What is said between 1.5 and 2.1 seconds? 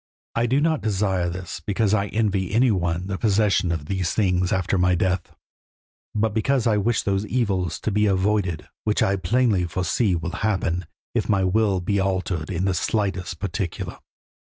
because I